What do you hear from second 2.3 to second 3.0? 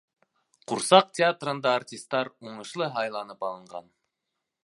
уңышлы